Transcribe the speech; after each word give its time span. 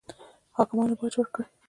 حاکمانو 0.55 0.97
باج 0.99 1.13
ورکړي. 1.17 1.45